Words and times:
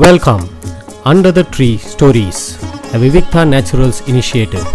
Welcome 0.00 0.42
under 1.04 1.34
the 1.34 1.44
tree 1.56 1.76
stories 1.92 2.40
the 2.92 2.98
Vivikta 2.98 3.42
naturals 3.44 4.00
initiative 4.06 4.66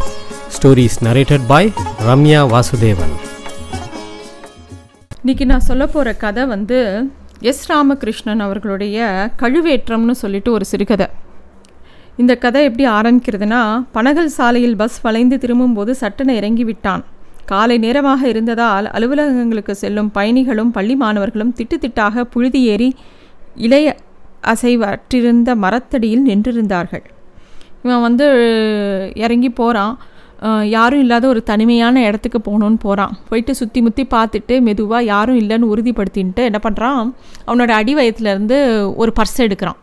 stories 0.49 1.03
narrated 1.03 1.41
by 1.47 1.71
Ramya 2.07 2.41
Vasudevan 2.49 3.13
இன்னைக்கு 5.19 5.45
நான் 5.45 5.59
சொல்ல 5.59 5.87
போகிற 5.87 6.13
கதை 6.13 6.45
வந்து 6.45 7.09
எஸ் 7.41 7.71
ராமகிருஷ்ணன் 7.71 8.39
அவர்களுடைய 8.39 8.97
கழுவேற்றம்னு 9.41 10.11
சொல்லிட்டு 10.11 10.51
ஒரு 10.51 10.65
சிறுகதை. 10.65 11.07
இந்த 12.17 12.35
கதை 12.35 12.63
எப்படி 12.63 12.87
ஆரம்பிக்கிறதுனா 12.87 13.83
பனகல் 13.93 14.25
சாலையில் 14.25 14.75
பஸ் 14.75 15.01
வளைந்து 15.01 15.37
திரும்பும்போது 15.37 15.95
சட்டனை 16.01 16.35
இறங்கி 16.35 16.63
விட்டான் 16.63 17.03
காலை 17.45 17.77
நேரமாக 17.77 18.27
இருந்ததால் 18.27 18.85
அலுவலகங்களுக்கு 18.85 19.75
செல்லும் 19.75 20.11
பயணிகளும் 20.11 20.71
பள்ளி 20.71 20.95
மாணவர்களும் 20.95 21.53
திட்டு 21.57 21.77
திட்டாக 21.77 22.23
புழுதி 22.23 22.63
ஏறி 22.63 22.95
இளைய 23.55 23.97
அசைவற்றிருந்த 24.51 25.49
மரத்தடியில் 25.63 26.25
நின்றிருந்தார்கள். 26.29 27.05
இவன் 27.85 28.03
வந்து 28.07 28.27
இறங்கி 29.23 29.49
போகிறான் 29.61 29.95
யாரும் 30.75 31.01
இல்லாத 31.03 31.25
ஒரு 31.33 31.41
தனிமையான 31.49 32.01
இடத்துக்கு 32.07 32.39
போகணுன்னு 32.47 32.79
போகிறான் 32.85 33.13
போயிட்டு 33.29 33.51
சுற்றி 33.59 33.79
முற்றி 33.85 34.03
பார்த்துட்டு 34.13 34.55
மெதுவாக 34.67 35.03
யாரும் 35.13 35.39
இல்லைன்னு 35.41 35.69
உறுதிப்படுத்தின்ட்டு 35.73 36.41
என்ன 36.49 36.59
பண்ணுறான் 36.65 36.99
அவனோட 37.47 37.71
அடி 37.79 37.93
வயத்துலேருந்து 37.99 38.57
ஒரு 39.01 39.11
பர்ஸ் 39.19 39.39
எடுக்கிறான். 39.45 39.79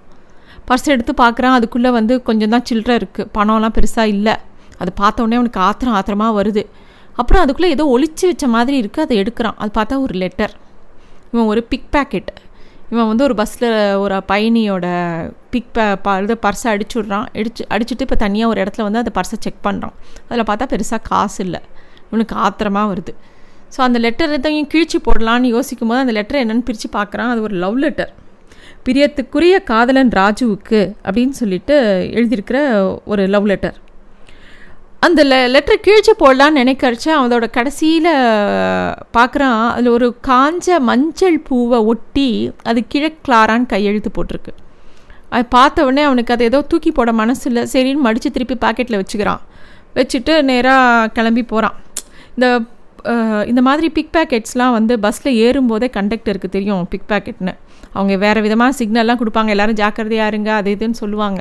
பர்ஸ் 0.68 0.92
எடுத்து 0.94 1.12
பார்க்குறான். 1.22 1.56
அதுக்குள்ளே 1.58 1.90
வந்து 1.98 2.16
கொஞ்சம் 2.28 2.52
தான் 2.54 2.66
சில்லற 2.70 2.92
இருக்குது 3.00 3.30
பணம்லாம் 3.36 3.74
பெருசாக 3.78 4.12
இல்லை. 4.16 4.34
அது 4.82 4.90
பார்த்தோன்னே 5.02 5.38
அவனுக்கு 5.40 5.60
ஆத்திரம் 5.68 5.96
ஆத்திரமாக 5.98 6.36
வருது. 6.40 6.64
அப்புறம் 7.20 7.42
அதுக்குள்ளே 7.44 7.70
ஏதோ 7.76 7.84
ஒழிச்சு 7.94 8.24
வச்ச 8.30 8.44
மாதிரி 8.56 8.76
இருக்குது 8.82 9.04
அதை 9.06 9.16
எடுக்கிறான். 9.22 9.56
அது 9.62 9.72
பார்த்தா 9.78 9.98
ஒரு 10.06 10.14
லெட்டர். 10.22 10.54
இவன் 11.32 11.50
ஒரு 11.52 11.62
பிக் 11.72 11.90
பேக்கெட் 11.96 12.30
இவன் 12.92 13.08
வந்து 13.10 13.24
ஒரு 13.26 13.34
பஸ்ஸில் 13.40 13.68
ஒரு 14.04 14.16
பயணியோட 14.30 14.86
பிக் 15.52 15.70
ப 16.04 16.14
இது 16.24 16.34
பர்ஸை 16.46 16.68
அடிச்சு 16.72 16.96
விட்றான் 16.98 17.26
அடிச்சு 17.40 17.62
அடிச்சுட்டு 17.74 18.04
இப்போ 18.06 18.18
தனியாக 18.24 18.52
ஒரு 18.52 18.58
இடத்துல 18.64 18.86
வந்து 18.88 19.00
அந்த 19.02 19.12
பர்ஸை 19.18 19.36
செக் 19.44 19.62
பண்ணுறான் 19.66 19.94
அதில் 20.28 20.48
பார்த்தா 20.50 20.66
பெருசாக 20.72 21.00
காசு 21.10 21.38
இல்லை. 21.44 21.60
இவனுக்கு 22.08 22.34
ஆத்திரமாக 22.46 22.90
வருது. 22.92 23.12
ஸோ 23.74 23.80
அந்த 23.86 23.98
லெட்டர் 24.06 24.34
எதையும் 24.38 24.68
கிழிச்சு 24.72 24.98
போடலான்னு 25.06 25.52
யோசிக்கும் 25.56 25.90
போது 25.92 26.02
அந்த 26.04 26.14
லெட்டர் 26.18 26.40
என்னென்னு 26.42 26.66
பிரித்து 26.68 26.88
பார்க்குறான். 26.98 27.30
அது 27.34 27.42
ஒரு 27.48 27.56
லவ் 27.64 27.78
லெட்டர் 27.84 28.12
பிரியத்துக்குரிய 28.86 29.56
காதலன் 29.70 30.12
ராஜுவுக்கு 30.20 30.80
அப்படின்னு 31.06 31.34
சொல்லிட்டு 31.40 31.74
எழுதியிருக்கிற 32.18 32.58
ஒரு 33.12 33.24
லவ் 33.34 33.48
லெட்டர் 33.52 33.76
அந்த 35.06 35.20
லெ 35.30 35.38
லெட்டர் 35.54 35.84
கிழிச்சு 35.84 36.12
போடலான்னு 36.20 36.60
நினைக்கிறச்ச 36.62 37.06
அவனோட 37.18 37.46
கடைசியில் 37.54 38.10
பார்க்குறான் 39.16 39.62
அதில் 39.72 39.94
ஒரு 39.94 40.08
காஞ்ச 40.28 40.76
மஞ்சள் 40.88 41.38
பூவை 41.48 41.78
ஒட்டி 41.92 42.28
அது 42.70 42.80
கிழக்லாரான்னு 42.92 43.66
கையெழுத்து 43.72 44.10
போட்டிருக்கு. 44.16 44.52
அது 45.34 45.44
பார்த்த 45.56 45.86
உடனே 45.88 46.02
அவனுக்கு 46.08 46.34
அதை 46.34 46.46
ஏதோ 46.50 46.60
தூக்கி 46.72 46.90
போட 46.98 47.10
மனசு 47.20 47.44
இல்லை 47.50 47.62
சரின்னு 47.72 48.04
மடித்து 48.06 48.30
திருப்பி 48.36 48.56
பாக்கெட்டில் 48.66 49.00
வச்சுக்கிறான். 49.00 49.42
வச்சுட்டு 49.98 50.34
நேராக 50.50 51.10
கிளம்பி 51.16 51.44
போகிறான் 51.52 51.76
இந்த 52.36 52.46
இந்த 53.50 53.60
மாதிரி 53.68 53.86
பிக் 53.96 54.12
பேக்கெட்ஸ்லாம் 54.16 54.74
வந்து 54.78 54.94
பஸ்ஸில் 55.04 55.38
ஏறும்போதே 55.44 55.88
கண்டக்டருக்கு 55.96 56.48
தெரியும் 56.56 56.82
பிக் 56.92 57.08
பேக்கெட்னு 57.12 57.54
அவங்க 57.96 58.14
வேறு 58.24 58.40
விதமாக 58.46 58.76
சிக்னல்லாம் 58.80 59.20
கொடுப்பாங்க 59.22 59.54
எல்லோரும் 59.54 59.78
ஜாக்கிரதையாக 59.82 60.32
இருங்க 60.32 60.50
அது 60.60 60.76
இதுன்னு 60.76 61.00
சொல்லுவாங்க. 61.02 61.40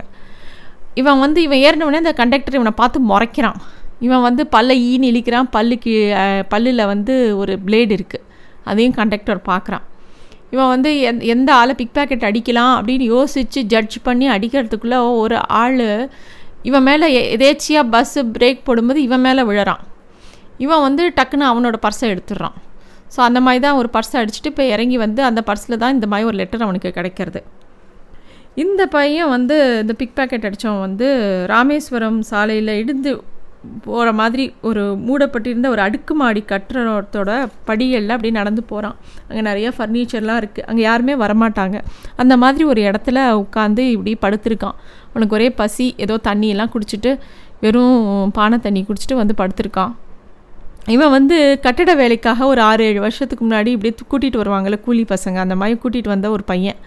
இவன் 0.99 1.21
வந்து 1.23 1.39
இவன் 1.47 1.61
ஏறினவனே 1.67 2.01
அந்த 2.03 2.13
கண்டக்டர் 2.21 2.57
இவனை 2.59 2.73
பார்த்து 2.81 2.99
முறைக்கிறான். 3.11 3.59
இவன் 4.05 4.25
வந்து 4.27 4.43
பல்ல 4.55 4.71
ஈன்னு 4.89 5.09
இழிக்கிறான். 5.11 5.47
பல்லுக்கு 5.55 5.93
பல்லில் 6.53 6.89
வந்து 6.91 7.13
ஒரு 7.41 7.53
பிளேடு 7.65 7.93
இருக்குது 7.97 8.27
அதையும் 8.69 8.97
கண்டக்டர் 8.99 9.41
பார்க்குறான். 9.51 9.85
இவன் 10.53 10.71
வந்து 10.73 10.89
எந் 11.09 11.21
எந்த 11.33 11.49
ஆளை 11.59 11.73
பிக் 11.79 11.93
பேக்கெட் 11.97 12.25
அடிக்கலாம் 12.29 12.73
அப்படின்னு 12.77 13.05
யோசித்து 13.15 13.59
ஜட்ஜ் 13.73 13.95
பண்ணி 14.07 14.25
அடிக்கிறதுக்குள்ளே 14.35 14.99
ஒரு 15.23 15.37
ஆள் 15.61 15.79
இவன் 16.69 16.85
மேலே 16.87 17.07
எதேச்சியாக 17.35 17.91
பஸ்ஸு 17.93 18.21
பிரேக் 18.35 18.65
போடும்போது 18.67 18.99
இவன் 19.07 19.23
மேலே 19.27 19.43
விழறான். 19.49 19.83
இவன் 20.65 20.83
வந்து 20.87 21.03
டக்குன்னு 21.19 21.45
அவனோட 21.51 21.77
பர்ஸை 21.85 22.07
எடுத்துடுறான். 22.13 22.57
ஸோ 23.13 23.19
அந்த 23.27 23.39
மாதிரி 23.45 23.61
தான் 23.67 23.77
ஒரு 23.81 23.89
பர்ஸை 23.95 24.17
அடிச்சுட்டு 24.21 24.51
இப்போ 24.53 24.65
இறங்கி 24.73 24.97
வந்து 25.05 25.21
அந்த 25.29 25.41
பர்ஸில் 25.47 25.81
தான் 25.83 25.95
இந்த 25.97 26.07
மாதிரி 26.11 26.27
ஒரு 26.31 26.37
லெட்டர் 26.41 26.65
அவனுக்கு 26.67 26.91
கிடைக்கிறது. 26.99 27.41
இந்த 28.55 28.85
பையன் 28.85 29.29
வந்து 29.29 29.81
இந்த 29.81 29.93
பிக் 29.93 30.15
பேக்கெட் 30.15 30.45
அடித்தவன் 30.47 30.79
வந்து 30.79 31.07
ராமேஸ்வரம் 31.47 32.21
சாலையில் 32.21 32.79
இடிந்து 32.81 33.11
போகிற 33.85 34.11
மாதிரி 34.11 34.53
ஒரு 34.61 34.83
மூடப்பட்டிருந்த 35.07 35.67
ஒரு 35.69 35.81
அடுக்குமாடி 35.81 36.43
கட்டுறத்தோட 36.51 37.47
படிகளில் 37.65 38.09
அப்படியே 38.09 38.33
நடந்து 38.39 38.63
போகிறான் 38.63 38.95
அங்கே 39.27 39.41
நிறைய 39.41 39.73
ஃபர்னிச்சர்லாம் 39.77 40.39
இருக்குது 40.41 40.65
அங்கே 40.65 40.81
யாருமே 40.81 41.15
வரமாட்டாங்க. 41.15 41.79
அந்த 42.15 42.37
மாதிரி 42.37 42.63
ஒரு 42.63 42.81
இடத்துல 42.81 43.45
உட்காந்து 43.45 43.83
இப்படி 43.95 44.17
படுத்திருக்கான். 44.25 44.77
அவனுக்கு 45.11 45.35
ஒரே 45.35 45.51
பசி 45.51 45.93
ஏதோ 45.97 46.17
தண்ணியெல்லாம் 46.23 46.73
குடிச்சிட்டு 46.75 47.19
வெறும் 47.59 48.31
பானை 48.31 48.59
தண்ணி 48.59 48.85
குடிச்சிட்டு 48.87 49.13
வந்து 49.13 49.35
படுத்திருக்கான். 49.37 49.93
இவன் 50.87 51.09
வந்து 51.09 51.59
கட்டட 51.61 51.95
வேலைக்காக 51.95 52.45
ஒரு 52.45 52.61
ஆறு 52.61 52.83
ஏழு 52.85 52.99
வருஷத்துக்கு 52.99 53.45
முன்னாடி 53.47 53.67
இப்படி 53.67 53.91
கூட்டிகிட்டு 54.11 54.41
வருவாங்கள்ல 54.43 54.81
கூலி 54.81 55.05
பசங்க 55.09 55.35
அந்த 55.35 55.55
மாதிரி 55.55 55.79
கூட்டிகிட்டு 55.83 56.07
வந்த 56.07 56.29
ஒரு 56.29 56.43
பையன். 56.43 56.79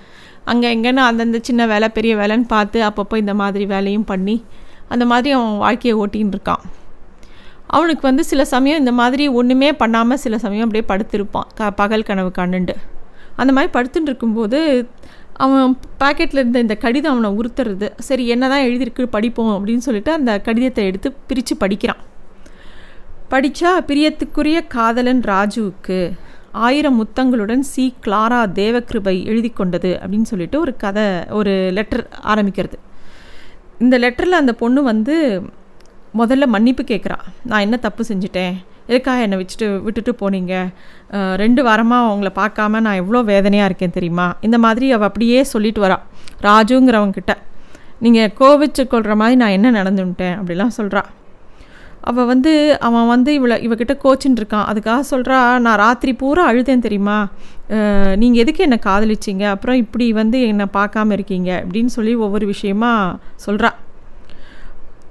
அங்கே 0.50 0.68
எங்கேன்னு 0.74 1.02
அந்தந்த 1.08 1.38
சின்ன 1.48 1.66
வேலை 1.72 1.88
பெரிய 1.96 2.14
வேலைன்னு 2.20 2.46
பார்த்து 2.54 2.78
அப்பப்போ 2.88 3.16
இந்த 3.22 3.34
மாதிரி 3.40 3.64
வேலையும் 3.74 4.08
பண்ணி 4.10 4.36
அந்த 4.92 5.04
மாதிரி 5.10 5.30
அவன் 5.36 5.60
வாழ்க்கையை 5.64 5.94
ஓட்டின்னு 6.02 6.34
இருக்கான். 6.34 6.64
அவனுக்கு 7.76 8.04
வந்து 8.08 8.24
சில 8.30 8.42
சமயம் 8.52 8.80
இந்த 8.82 8.92
மாதிரி 9.00 9.24
ஒன்றுமே 9.38 9.68
பண்ணாமல் 9.82 10.20
சில 10.24 10.38
சமயம் 10.44 10.66
அப்படியே 10.66 10.86
படுத்திருப்பான் 10.90 11.48
க 11.58 11.70
பகல் 11.80 12.08
கனவு 12.08 12.30
கண்ணுண்டு 12.38 12.74
அந்த 13.40 13.50
மாதிரி 13.56 13.70
படுத்துட்டு 13.76 14.10
இருக்கும்போது 14.10 14.58
அவன் 15.44 15.70
பாக்கெட்டில் 16.02 16.40
இருந்த 16.40 16.58
இந்த 16.64 16.74
கடிதம் 16.82 17.12
அவனை 17.14 17.30
உறுத்துறது. 17.38 17.86
சரி 18.08 18.24
என்ன 18.34 18.48
தான் 18.52 18.64
எழுதியிருக்கு 18.66 19.04
படிப்போம் 19.16 19.54
அப்படின்னு 19.56 19.86
சொல்லிட்டு 19.86 20.12
அந்த 20.18 20.32
கடிதத்தை 20.48 20.82
எடுத்து 20.90 21.08
பிரித்து 21.28 21.54
படிக்கிறான். 21.62 22.02
படித்தா 23.32 23.70
பிரியத்துக்குரிய 23.88 24.58
காதலன் 24.74 25.22
ராஜுவுக்கு 25.32 25.98
ஆயிரம் 26.66 26.98
முத்தங்களுடன் 27.00 27.62
சி 27.70 27.84
கிளாரா 28.04 28.40
தேவகிருபை 28.60 29.14
எழுதி 29.30 29.50
கொண்டது 29.50 29.90
அப்படின்னு 30.00 30.30
சொல்லிட்டு 30.32 30.56
ஒரு 30.60 30.72
கதை 30.84 31.06
ஒரு 31.38 31.52
லெட்டர் 31.78 32.04
ஆரம்பிக்கிறது. 32.32 32.76
இந்த 33.84 33.98
லெட்டரில் 34.04 34.40
அந்த 34.42 34.52
பொண்ணு 34.62 34.82
வந்து 34.82 35.16
முதல்ல 36.20 36.46
மன்னிப்பு 36.54 36.82
கேட்குறா 36.90 37.18
நான் 37.50 37.64
என்ன 37.66 37.76
தப்பு 37.86 38.02
செஞ்சுட்டேன்? 38.10 38.54
எதுக்காக 38.90 39.24
என்னை 39.26 39.36
வச்சுட்டு 39.40 39.66
விட்டுட்டு 39.86 40.12
போனீங்க? 40.22 40.54
ரெண்டு 41.42 41.60
வாரமாக 41.68 42.08
அவங்கள 42.08 42.30
பார்க்காம 42.40 42.80
நான் 42.86 43.00
எவ்வளோ 43.02 43.22
வேதனையாக 43.32 43.68
இருக்கேன் 43.70 43.96
தெரியுமா? 43.96 44.26
இந்த 44.40 44.58
மாதிரி 44.64 44.86
அவள் 44.96 45.08
அப்படியே 45.10 45.40
சொல்லிட்டு 45.54 45.82
வரா. 45.86 45.98
ராஜுங்கிறவங்கிட்ட 46.48 47.34
நீங்கள் 48.06 48.32
கோவிச்சு 48.40 48.82
கொள்கிற 48.86 49.14
மாதிரி 49.22 49.36
நான் 49.42 49.56
என்ன 49.58 49.68
நடந்துட்டேன்? 49.80 50.36
அப்படிலாம் 50.40 50.76
சொல்கிறா 50.78 51.02
அவள் 52.10 52.28
வந்து 52.30 52.52
அவன் 52.86 53.06
வந்து 53.12 53.30
இவளை 53.38 53.56
இவகிட்ட 53.66 53.94
கோச்சின்னு 54.04 54.40
இருக்கான். 54.40 54.66
அதுக்காக 54.70 55.02
சொல்கிறா 55.10 55.38
நான் 55.64 55.80
ராத்திரி 55.82 56.12
பூரா 56.22 56.42
அழுதேன் 56.50 56.84
தெரியுமா? 56.86 57.18
நீங்கள் 58.22 58.42
எதுக்கு 58.42 58.64
என்னை 58.66 58.78
காதலிச்சிங்க? 58.86 59.44
அப்புறம் 59.54 59.78
இப்படி 59.82 60.06
வந்து 60.20 60.40
என்னை 60.50 60.66
பார்க்காம 60.78 61.12
இருக்கீங்க? 61.18 61.50
அப்படின்னு 61.64 61.92
சொல்லி 61.96 62.14
ஒவ்வொரு 62.26 62.46
விஷயமா 62.52 62.92
சொல்கிறா 63.46 63.70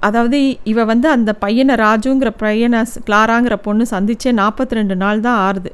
அதாவது 0.06 0.38
இவ 0.70 0.84
வந்து 0.92 1.08
அந்த 1.16 1.30
பையனை 1.44 1.74
ராஜுங்கிற 1.84 2.30
பையனை 2.42 2.80
கிளாராங்கிற 3.08 3.54
பொண்ணு 3.66 3.84
சந்திச்சே 3.90 4.30
நாற்பத்தி 4.40 4.78
ரெண்டு 4.78 4.96
நாள் 5.02 5.24
தான் 5.26 5.38
ஆறுது. 5.46 5.70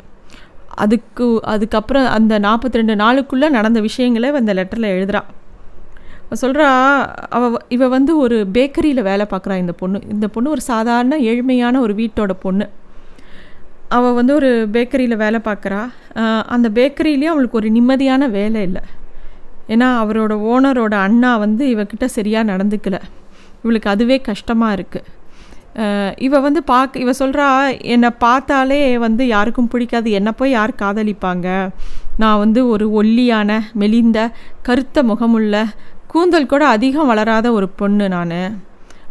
அதுக்கு 0.82 1.26
அதுக்கப்புறம் 1.54 2.06
அந்த 2.16 2.34
நாற்பத்தி 2.46 2.80
ரெண்டு 2.80 2.94
நாளுக்குள்ளே 3.02 3.48
நடந்த 3.56 3.78
விஷயங்களை 3.88 4.28
அந்த 4.40 4.52
லெட்டரில் 4.58 4.92
எழுதுகிறான் 4.94 5.28
சொல்கிறா 6.42 6.68
அவ 7.36 7.50
இவ 7.74 7.88
வந்து 7.94 8.12
ஒரு 8.24 8.36
பேக்கரியில் 8.56 9.06
வேலை 9.08 9.24
பார்க்குறா 9.30 9.54
இந்த 9.62 9.72
பொண்ணு. 9.80 9.98
இந்த 10.14 10.26
பொண்ணு 10.34 10.54
ஒரு 10.56 10.62
சாதாரண 10.68 11.16
ஏழ்மையான 11.30 11.80
ஒரு 11.86 11.94
வீட்டோட 12.00 12.34
பொண்ணு. 12.44 12.66
அவள் 13.96 14.16
வந்து 14.18 14.32
ஒரு 14.38 14.50
பேக்கரியில் 14.74 15.22
வேலை 15.24 15.38
பார்க்குறா 15.48 15.80
அந்த 16.54 16.66
பேக்கரியிலேயே 16.78 17.30
அவளுக்கு 17.32 17.60
ஒரு 17.60 17.70
நிம்மதியான 17.76 18.28
வேலை 18.38 18.60
இல்லை. 18.68 18.82
ஏன்னா 19.74 19.88
அவரோட 20.02 20.34
ஓனரோட 20.52 20.94
அண்ணா 21.06 21.32
வந்து 21.44 21.64
இவக்கிட்ட 21.74 22.06
சரியாக 22.18 22.50
நடந்துக்கலை. 22.52 23.00
இவளுக்கு 23.62 23.90
அதுவே 23.94 24.18
கஷ்டமாக 24.30 24.76
இருக்குது 24.78 25.18
இவ 26.26 26.38
வந்து 26.44 26.60
பார்க்க 26.70 27.02
இவ 27.02 27.10
சொல்கிறா 27.18 27.46
என்னை 27.94 28.08
பார்த்தாலே 28.24 28.78
வந்து 29.04 29.22
யாருக்கும் 29.34 29.68
பிடிக்காது. 29.72 30.08
என்னை 30.18 30.32
போய் 30.38 30.54
யார் 30.56 30.72
காதலிப்பாங்க? 30.82 31.48
நான் 32.22 32.40
வந்து 32.44 32.60
ஒரு 32.72 32.86
ஒல்லியான 33.00 33.60
மெலிந்த 33.82 34.18
கருத்த 34.68 35.02
முகமுள்ள 35.10 35.62
கூந்தல் 36.12 36.50
கூட 36.52 36.64
அதிகம் 36.74 37.10
வளராத 37.10 37.46
ஒரு 37.58 37.66
பொண்ணு 37.80 38.06
நான். 38.14 38.38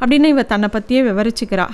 அப்படின்னு 0.02 0.28
இவ 0.34 0.44
தன்னை 0.52 0.68
பற்றியே 0.74 1.02
விவரிச்சுக்கிறா. 1.10 1.68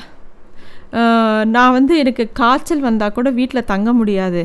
நான் 1.53 1.75
வந்து 1.75 1.93
எனக்கு 2.01 2.23
காய்ச்சல் 2.39 2.83
வந்தால் 2.85 3.15
கூட 3.15 3.29
வீட்டில் 3.39 3.67
தங்க 3.71 3.89
முடியாது. 3.99 4.41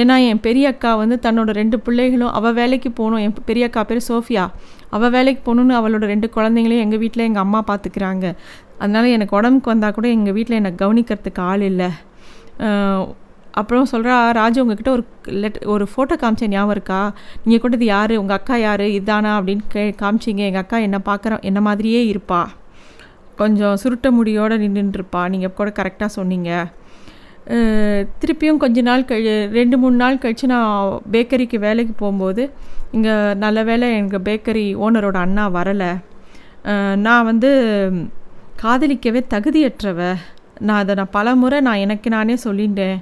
ஏன்னா 0.00 0.14
என் 0.28 0.40
பெரிய 0.46 0.70
அக்கா 0.72 0.90
வந்து 1.02 1.16
தன்னோட 1.26 1.50
ரெண்டு 1.60 1.76
பிள்ளைகளும் 1.86 2.32
அவள் 2.38 2.56
வேலைக்கு 2.60 2.90
போகணும். 3.00 3.22
என் 3.24 3.34
பெரிய 3.50 3.66
அக்கா 3.68 3.82
பேர் 3.90 4.00
சோஃபியா. 4.08 4.44
அவள் 4.96 5.12
வேலைக்கு 5.16 5.42
போகணுன்னு 5.46 5.78
அவளோட 5.80 6.04
ரெண்டு 6.12 6.28
குழந்தைங்களையும் 6.36 6.84
எங்கள் 6.86 7.02
வீட்டில் 7.02 7.26
எங்கள் 7.28 7.44
அம்மா 7.46 7.60
பார்த்துக்கிறாங்க 7.70 8.26
அதனால் 8.82 9.14
எனக்கு 9.16 9.36
உடம்புக்கு 9.38 9.72
வந்தால் 9.72 9.96
கூட 9.98 10.08
எங்கள் 10.16 10.36
வீட்டில் 10.38 10.58
என்னை 10.60 10.72
கவனிக்கிறதுக்கு 10.82 11.42
ஆள் 11.50 11.64
இல்லை. 11.70 11.90
அப்புறம் 13.60 13.88
சொல்கிறா 13.92 14.14
ராஜு 14.38 14.58
உங்ககிட்ட 14.62 14.90
ஒரு 14.96 15.04
லெட் 15.42 15.58
ஒரு 15.72 15.84
ஃபோட்டோ 15.92 16.14
காமிச்சேன் 16.22 16.52
ஞாபகம் 16.54 16.74
இருக்கா? 16.76 17.00
நீங்கள் 17.44 17.62
கொண்டது 17.64 17.86
யார்? 17.94 18.14
உங்கள் 18.22 18.38
அக்கா 18.38 18.56
யார்? 18.66 18.84
இதானா? 18.98 19.32
அப்படின்னு 19.38 19.64
கே 19.74 19.82
காமிச்சிங்க. 20.02 20.42
எங்கள் 20.50 20.64
அக்கா 20.64 20.78
என்ன 20.86 21.00
பார்க்குற 21.08 21.40
என்ன 21.50 21.60
மாதிரியே 21.68 22.00
இருப்பா. 22.12 22.40
கொஞ்சம் 23.40 23.76
சுருட்ட 23.82 24.08
முடியோடு 24.18 24.56
நின்றுருப்பா 24.78 25.22
நீங்கள் 25.34 25.54
கூட 25.58 25.68
கரெக்டாக 25.78 26.10
சொன்னீங்க. 26.18 26.50
திருப்பியும் 28.22 28.60
கொஞ்ச 28.62 28.80
நாள் 28.88 29.06
கழி 29.10 29.30
ரெண்டு 29.58 29.76
மூணு 29.82 29.96
நாள் 30.02 30.20
கழித்து 30.22 30.46
நான் 30.52 30.98
பேக்கரிக்கு 31.14 31.58
வேலைக்கு 31.66 31.94
போகும்போது 32.02 32.42
இங்கே 32.96 33.14
நல்ல 33.44 33.58
வேளை 33.70 33.86
எங்கள் 34.00 34.24
பேக்கரி 34.28 34.66
ஓனரோட 34.84 35.18
அண்ணா 35.26 35.44
வரலை. 35.58 35.92
நான் 37.06 37.28
வந்து 37.30 37.50
காதலிக்கவே 38.62 39.20
தகுதியற்றவ. 39.34 40.00
நான் 40.66 40.80
அதை 40.82 40.94
நான் 40.98 41.16
பல 41.16 41.34
முறை 41.42 41.58
நான் 41.68 41.82
எனக்கு 41.84 42.08
நானே 42.14 42.34
சொல்லிட்டேன். 42.44 42.98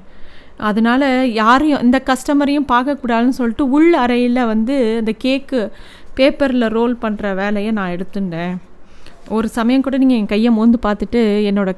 அதனால் 0.68 1.06
யாரையும் 1.32 1.82
இந்த 1.86 1.98
கஸ்டமரையும் 2.10 2.70
பார்க்கக்கூடாதுன்னு 2.72 3.38
சொல்லிட்டு 3.40 3.64
உள் 3.76 3.92
அறையில் 4.02 4.48
வந்து 4.52 4.76
அந்த 5.00 5.12
கேக்கு 5.24 5.60
பேப்பரில் 6.18 6.72
ரோல் 6.76 6.94
பண்ணுற 7.02 7.34
வேலையை 7.34 7.70
நான் 7.78 7.94
எடுத்துட்டேன். 7.96 8.54
ஒரு 9.36 9.48
சமயம் 9.58 9.84
கூட 9.86 9.96
நீங்கள் 10.02 10.20
என் 10.20 10.32
கையை 10.32 10.50
மோந்து 10.58 10.78
பார்த்துட்டு 10.86 11.22
என்னோட 11.50 11.70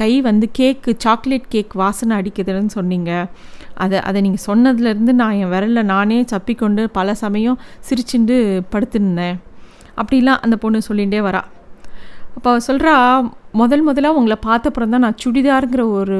கை 0.00 0.10
வந்து 0.28 0.46
கேக்கு 0.58 0.90
சாக்லேட் 1.04 1.48
கேக் 1.48 1.72
வாசனை 1.82 2.12
அடிக்குதுன்னு 2.20 2.74
சொன்னீங்க. 2.78 3.10
அதை 3.84 3.98
அதை 4.08 4.18
நீங்கள் 4.26 4.46
சொன்னதுலேருந்து 4.48 5.12
நான் 5.20 5.38
என் 5.40 5.52
விரலில் 5.54 5.90
நானே 5.92 6.18
சப்பிக்கொண்டு 6.32 6.82
பல 6.98 7.14
சமயம் 7.24 7.58
சிரிச்சுண்டு 7.88 8.36
படுத்துருந்தேன். 8.74 9.36
அப்படிலாம் 10.02 10.42
அந்த 10.46 10.56
பொண்ணு 10.56 10.80
சொல்லிகிட்டே 10.88 11.22
வரா. 11.28 11.42
அப்போ 12.36 12.48
அவள் 12.52 12.66
சொல்கிறா 12.68 12.94
முதல் 13.60 13.84
முதலாக 13.88 14.18
உங்களை 14.18 14.36
பார்த்தப்புறம் 14.46 14.92
தான் 14.94 15.04
நான் 15.06 15.20
சுடிதாருங்கிற 15.22 15.82
ஒரு 15.98 16.18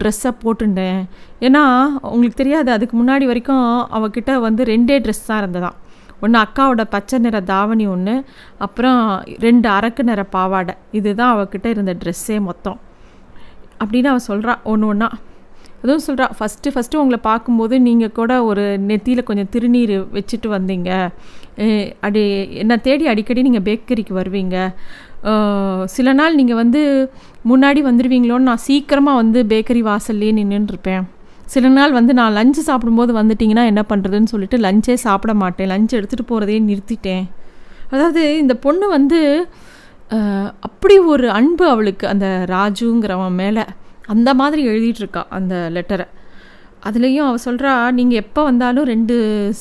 ட்ரெஸ்ஸை 0.00 0.30
போட்டுட்டேன் 0.42 1.00
ஏன்னா 1.46 1.62
உங்களுக்கு 2.12 2.40
தெரியாது 2.42 2.70
அதுக்கு 2.76 2.94
முன்னாடி 3.00 3.24
வரைக்கும் 3.30 3.66
அவகிட்ட 3.98 4.34
வந்து 4.46 4.64
ரெண்டே 4.72 4.96
ட்ரெஸ் 5.06 5.28
தான் 5.30 5.42
இருந்ததாம் 5.42 5.78
ஒன்று 6.24 6.38
அக்காவோட 6.44 6.82
பச்சை 6.94 7.16
நிற 7.24 7.36
தாவணி 7.52 7.84
ஒன்று 7.94 8.14
அப்புறம் 8.66 9.00
ரெண்டு 9.44 9.66
அரக்கு 9.76 10.02
நிற 10.10 10.22
பாவாடை. 10.36 10.74
இதுதான் 10.98 11.32
அவகிட்ட 11.34 11.66
இருந்த 11.74 11.92
ட்ரெஸ்ஸே 12.02 12.36
மொத்தம். 12.48 12.78
அப்படின்னு 13.82 14.10
அவள் 14.12 14.28
சொல்கிறா 14.30 14.54
ஒன்று 14.72 14.88
ஒன்றா 14.92 15.08
அதுவும் 15.82 16.04
சொல்கிறா 16.06 16.26
ஃபஸ்ட்டு 16.36 16.72
ஃபஸ்ட்டு 16.74 17.00
உங்களை 17.00 17.18
பார்க்கும்போது 17.30 17.74
நீங்கள் 17.86 18.14
கூட 18.18 18.32
ஒரு 18.50 18.62
நெத்தியில் 18.90 19.28
கொஞ்சம் 19.28 19.50
திருநீர் 19.54 19.96
வச்சுட்டு 20.16 20.48
வந்தீங்க. 20.56 20.90
அடி 22.06 22.22
என்னை 22.62 22.76
தேடி 22.86 23.04
அடிக்கடி 23.12 23.42
நீங்கள் 23.48 23.66
பேக்கரிக்கு 23.68 24.14
வருவீங்க. 24.20 24.56
சில 25.94 26.12
நாள் 26.12 26.34
நீங்கள் 26.34 26.60
வந்து 26.62 26.80
முன்னாடி 27.50 27.80
வந்துடுவீங்களோன்னு 27.88 28.48
நான் 28.50 28.64
சீக்கிரமாக 28.68 29.20
வந்து 29.22 29.40
பேக்கரி 29.52 29.82
வாசல்லே 29.90 30.30
நின்றுருப்பேன் 30.38 31.04
சில 31.54 31.68
நாள் 31.68 31.92
வந்து 31.92 32.12
நான் 32.18 32.36
லஞ்சு 32.36 32.62
சாப்பிடும்போது 32.68 33.12
வந்துட்டிங்கன்னா 33.20 33.64
என்ன 33.70 33.82
பண்ணுறதுன்னு 33.88 34.30
சொல்லிட்டு 34.32 34.58
லஞ்சே 34.58 34.94
சாப்பிட 35.06 35.32
மாட்டேன். 35.34 35.70
லஞ்ச் 35.72 35.94
எடுத்துகிட்டு 35.98 36.26
போகிறதே 36.26 36.58
நிறுத்திட்டேன். 36.70 37.24
அதாவது 37.90 38.22
இந்த 38.42 38.54
பொண்ணு 38.64 38.86
வந்து 38.88 39.20
அப்படி 40.60 40.96
ஒரு 41.12 41.26
அன்பு 41.30 41.64
அவளுக்கு 41.68 42.04
அந்த 42.08 42.26
ராஜுங்கிறவன் 42.48 43.38
மேலே 43.42 43.64
அந்த 44.06 44.30
மாதிரி 44.40 44.62
எழுதிட்டுருக்கா 44.68 45.22
அந்த 45.28 45.54
லெட்டரை 45.74 46.06
அதுலேயும் 46.88 47.26
அவள் 47.26 47.44
சொல்கிறா 47.44 47.72
நீங்கள் 47.98 48.20
எப்போ 48.22 48.40
வந்தாலும் 48.48 48.86
ரெண்டு 48.92 49.14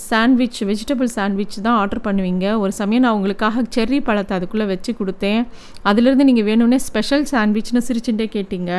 சாண்ட்விச் 0.09 0.59
வெஜிடபிள் 0.69 1.09
சாண்ட்விச் 1.17 1.57
தான் 1.67 1.77
ஆர்டர் 1.81 2.03
பண்ணுவீங்க. 2.07 2.45
ஒரு 2.63 2.73
சமயம் 2.79 3.03
நான் 3.05 3.17
உங்களுக்காக 3.17 3.63
செர்ரி 3.75 3.99
பழத்தை 4.07 4.33
அதுக்குள்ளே 4.37 4.65
வச்சு 4.71 4.91
கொடுத்தேன். 4.99 5.41
அதுலேருந்து 5.89 6.27
நீங்கள் 6.29 6.47
வேணும்னே 6.49 6.79
ஸ்பெஷல் 6.87 7.25
சாண்ட்விச்னு 7.33 7.83
சிரிச்சுட்டே 7.89 8.27
கேட்டீங்க. 8.37 8.71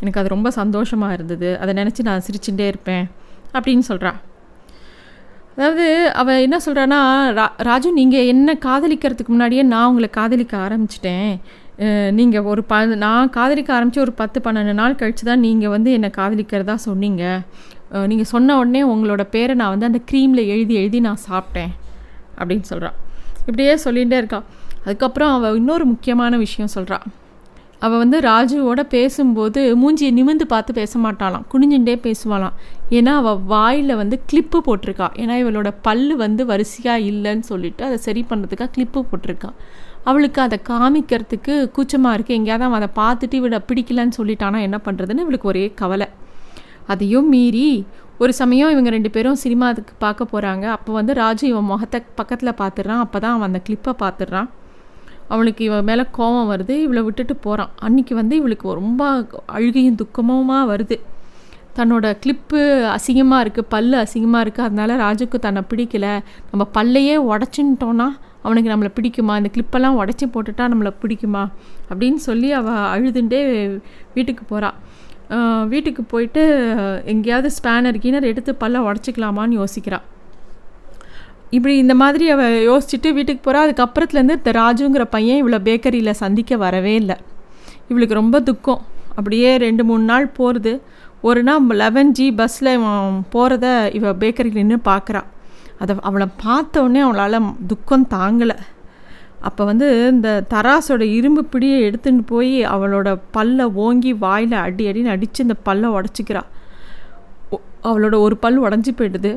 எனக்கு 0.00 0.20
அது 0.22 0.32
ரொம்ப 0.36 0.48
சந்தோஷமாக 0.60 1.16
இருந்தது. 1.18 1.50
அதை 1.64 1.74
நினச்சி 1.80 2.02
நான் 2.08 2.24
சிரிச்சுட்டே 2.28 2.66
இருப்பேன். 2.72 3.04
அப்படின்னு 3.58 3.86
சொல்கிறா 3.90 4.12
அதாவது 5.58 5.84
அவள் 6.20 6.42
என்ன 6.46 6.56
சொல்கிறான்னா 6.64 6.98
ரா 7.36 7.44
ராஜு 7.68 7.90
நீங்கள் 7.98 8.26
என்ன 8.32 8.58
காதலிக்கிறதுக்கு 8.64 9.32
முன்னாடியே 9.34 9.62
நான் 9.70 9.88
உங்களை 9.90 10.08
காதலிக்க 10.16 10.54
ஆரம்பிச்சிட்டேன். 10.64 11.30
நீங்கள் 12.18 12.46
ஒரு 12.50 12.62
ப 12.70 12.80
நான் 13.04 13.32
காதலிக்க 13.36 13.70
ஆரம்பித்து 13.76 14.04
ஒரு 14.04 14.12
பத்து 14.20 14.38
பன்னெண்டு 14.44 14.74
நாள் 14.80 14.98
கழித்து 15.00 15.24
தான் 15.30 15.42
நீங்கள் 15.46 15.72
வந்து 15.76 15.90
என்னை 15.96 16.10
காதலிக்கிறதா 16.18 16.76
சொன்னீங்க. 16.88 17.24
நீங்கள் 17.90 18.24
சொன்ன 18.24 18.56
உடனே 18.58 18.82
உங்களோட 18.84 19.22
பேரை 19.22 19.54
நான் 19.54 19.68
வந்து 19.68 19.86
அந்த 19.86 20.00
க்ரீமில் 20.10 20.42
எழுதி 20.46 20.74
எழுதி 20.74 21.00
நான் 21.00 21.22
சாப்பிட்டேன் 21.30 21.72
அப்படின்னு 22.38 22.66
சொல்கிறான் 22.72 22.96
இப்படியே 23.40 23.74
சொல்லிகிட்டே 23.84 24.18
இருக்கான் 24.22 24.46
அதுக்கப்புறம் 24.84 25.32
அவள் 25.34 25.56
இன்னொரு 25.56 25.84
முக்கியமான 25.84 26.36
விஷயம் 26.36 26.74
சொல்கிறான் 26.74 27.06
அவள் 27.78 27.98
வந்து 27.98 28.20
ராஜுவோட 28.20 28.80
பேசும்போது 28.80 29.76
மூஞ்சியை 29.76 30.10
நிமிந்து 30.18 30.42
பார்த்து 30.42 30.72
பேச 30.72 30.98
மாட்டாளாம். 30.98 31.44
குனிஞ்சுட்டே 31.52 31.94
பேசுவாளாம். 32.06 32.54
ஏன்னா 32.90 33.12
அவள் 33.14 33.36
வாயில் 33.36 33.94
வந்து 33.96 34.20
கிளிப்பு 34.30 34.58
போட்டிருக்கா. 34.66 35.08
ஏன்னா 35.22 35.34
இவளோட 35.42 35.74
பல்லு 35.82 36.16
வந்து 36.16 36.46
வரிசையாக 36.46 37.00
இல்லைன்னு 37.00 37.40
சொல்லிட்டு 37.40 37.84
அதை 37.84 37.96
சரி 37.96 38.26
பண்ணுறதுக்காக 38.30 38.70
கிளிப்பு 38.76 39.02
போட்டிருக்கா. 39.10 39.50
அவளுக்கு 40.04 40.40
அதை 40.40 40.60
காமிக்கிறதுக்கு 40.68 41.70
கூச்சமாக 41.70 42.16
இருக்குது 42.16 42.38
எங்கேயாவது 42.38 42.66
அவன் 42.68 42.80
அதை 42.80 42.90
பார்த்துட்டு 43.02 43.34
இவளை 43.34 43.60
பிடிக்கலன்னு 43.68 44.16
சொல்லிட்டானா 44.20 44.60
என்ன 44.60 44.80
பண்ணுறதுன்னு 44.84 45.24
இவளுக்கு 45.26 45.48
ஒரே 45.48 45.72
கவலை. 45.74 46.08
அதையும் 46.86 47.28
மீறி 47.28 47.68
ஒரு 48.22 48.32
சமயம் 48.40 48.70
இவங்க 48.74 48.90
ரெண்டு 48.90 49.10
பேரும் 49.10 49.40
சினிமாவுக்கு 49.42 49.94
பார்க்க 50.04 50.32
போகிறாங்க 50.32 50.64
அப்போ 50.74 50.90
வந்து 50.92 51.12
ராஜு 51.22 51.44
இவன் 51.48 51.68
முகத்தை 51.70 51.98
பக்கத்தில் 52.20 52.58
பார்த்துடுறான். 52.60 53.02
அப்போ 53.04 53.18
தான் 53.18 53.34
அவன் 53.36 53.48
அந்த 53.50 53.60
கிளிப்பை 53.66 53.92
பார்த்துடுறான். 54.02 54.48
அவனுக்கு 55.34 55.62
இவன் 55.64 55.86
மேலே 55.88 56.04
கோபம் 56.18 56.50
வருது. 56.52 56.74
இவளை 56.84 57.02
விட்டுட்டு 57.02 57.36
போகிறான் 57.36 57.70
அன்றைக்கி 57.86 58.14
வந்து 58.14 58.34
இவளுக்கு 58.36 58.78
ரொம்ப 58.80 59.02
அழுகையும் 59.56 59.98
துக்கமுமா 60.02 60.58
வருது. 60.72 60.98
தன்னோட 61.78 62.06
கிளிப்பு 62.22 62.60
அசிங்கமாக 62.96 63.44
இருக்குது 63.44 63.70
பல்லு 63.74 63.96
அசிங்கமாக 64.04 64.44
இருக்குது 64.44 64.66
அதனால 64.68 64.96
ராஜுக்கு 65.04 65.38
தன்னை 65.46 65.62
பிடிக்கல. 65.70 66.06
நம்ம 66.50 66.66
பல்லையே 66.78 67.16
உடச்சின்ட்டோன்னா 67.32 68.08
அவனுக்கு 68.44 68.70
நம்மளை 68.72 68.90
பிடிக்குமா? 68.98 69.34
இந்த 69.40 69.50
கிளிப்பெல்லாம் 69.54 69.98
உடச்சி 70.02 70.26
போட்டுட்டா 70.34 70.64
நம்மளை 70.72 70.92
பிடிக்குமா? 71.02 71.42
அப்படின்னு 71.90 72.20
சொல்லி 72.28 72.48
அவள் 72.60 72.84
அழுதுண்டே 72.94 73.40
வீட்டுக்கு 74.14 74.44
போகிறாள் 74.44 74.76
வீட்டுக்கு 75.68 76.02
போயிட்டு 76.02 76.42
எங்கேயாவது 77.04 77.50
ஸ்பேனர் 77.56 78.02
கீனர் 78.02 78.30
எடுத்து 78.30 78.56
பல்ல 78.60 78.82
உடச்சிக்கலாமான்னு 78.88 79.58
யோசிக்கிறாள் 79.60 80.04
இப்படி 81.50 81.76
இந்த 81.76 81.94
மாதிரி 81.94 82.30
அவள் 82.30 82.54
யோசிச்சுட்டு 82.68 83.12
வீட்டுக்கு 83.12 83.42
போகிறா 83.46 83.60
அதுக்கப்புறத்துலேருந்து 83.66 84.36
இந்த 84.38 84.52
ராஜுங்கிற 84.52 85.04
பையன் 85.04 85.36
இவளை 85.36 85.58
பேக்கரியில் 85.58 86.20
சந்திக்க 86.22 86.56
வரவே 86.56 86.94
இல்லை. 86.94 87.16
இவளுக்கு 87.88 88.14
ரொம்ப 88.14 88.40
துக்கம். 88.40 88.82
அப்படியே 89.14 89.56
ரெண்டு 89.56 89.84
மூணு 89.84 90.02
நாள் 90.02 90.26
போகிறது 90.28 90.82
ஒரு 91.20 91.42
நாள் 91.42 91.66
லெவன் 91.66 92.12
ஜி 92.12 92.32
பஸ்ஸில் 92.32 92.72
இவன் 92.72 93.24
போகிறத 93.32 93.94
இவள் 93.94 94.18
பேக்கரியில் 94.22 94.60
நின்று 94.62 94.78
பார்க்குறா 94.84 95.22
அதை 95.78 95.96
அவளை 96.00 96.26
பார்த்தோன்னே 96.44 97.00
அவளால் 97.00 97.54
துக்கம் 97.66 98.06
தாங்கலை. 98.10 98.56
அப்போ 99.48 99.62
வந்து 99.70 99.88
இந்த 100.12 100.30
தராசோட 100.52 101.02
இரும்பு 101.18 101.42
பிடியை 101.52 101.78
எடுத்துன்னு 101.88 102.22
போய் 102.32 102.54
அவளோட 102.74 103.08
பல்லை 103.36 103.66
ஓங்கி 103.86 104.12
வாயில் 104.24 104.56
அடி 104.66 104.84
அடின்னு 104.90 105.14
அடித்து 105.14 105.44
இந்த 105.46 105.56
பல்லை 105.68 105.88
உடச்சிக்கிறா. 105.96 106.42
அவளோட 107.88 108.16
ஒரு 108.26 108.36
பல் 108.44 108.58
உடஞ்சி 108.66 108.92
போயிடுது. 108.98 109.32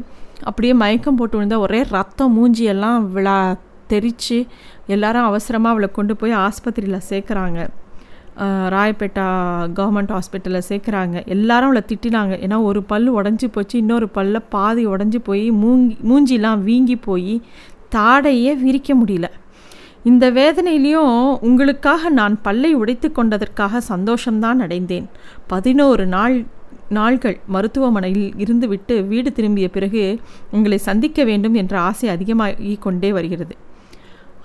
அப்படியே 0.49 0.73
மயக்கம் 0.81 1.17
போட்டு 1.19 1.35
விழுந்தா 1.37 1.57
ஒரே 1.65 1.81
ரத்தம் 1.95 2.35
மூஞ்சியெல்லாம் 2.37 2.99
விழா 3.15 3.37
தெரித்து 3.91 4.37
எல்லாரும் 4.95 5.27
அவசரமாக 5.29 5.73
அவளை 5.75 5.89
கொண்டு 5.97 6.13
போய் 6.21 6.33
ஆஸ்பத்திரியில் 6.45 7.07
சேர்க்குறாங்க. 7.11 7.59
ராயப்பேட்டா 8.73 9.25
கவர்மெண்ட் 9.77 10.11
ஹாஸ்பிட்டலில் 10.15 10.67
சேர்க்குறாங்க. 10.69 11.15
எல்லாரும் 11.35 11.69
அவளை 11.69 11.83
திட்டினாங்க. 11.91 12.33
ஏன்னா 12.45 12.57
ஒரு 12.69 12.81
பல் 12.91 13.07
உடஞ்சி 13.15 13.47
போச்சு 13.55 13.75
இன்னொரு 13.83 14.07
பல்ல 14.17 14.39
பாதி 14.55 14.83
உடஞ்சி 14.93 15.19
போய் 15.29 15.45
மூங்கி 15.63 15.95
மூஞ்சிலாம் 16.09 16.63
வீங்கி 16.69 16.97
போய் 17.07 17.35
தாடையே 17.95 18.51
விரிக்க 18.63 18.93
முடியல. 19.01 19.27
இந்த 20.09 20.25
வேதனையிலையும் 20.31 21.15
உங்களுக்காக 21.47 22.09
நான் 22.19 22.35
பல்லை 22.41 22.71
உடைத்து 22.81 23.07
கொண்டதற்காக 23.15 23.81
சந்தோஷம்தான் 23.91 24.59
அடைந்தேன். 24.65 25.07
பதினோரு 25.51 26.05
நாள் 26.15 26.35
நாள்கள் 26.97 27.35
மருத்துவமனையில் 27.53 28.29
இருந்துவிட்டு 28.43 28.95
வீடு 29.09 29.29
திரும்பிய 29.31 29.67
பிறகு 29.75 30.03
உங்களை 30.51 30.77
சந்திக்க 30.89 31.23
வேண்டும் 31.29 31.57
என்ற 31.61 31.73
ஆசை 31.87 32.07
அதிகமாகி 32.13 32.71
கொண்டே 32.85 33.09
வருகிறது. 33.17 33.55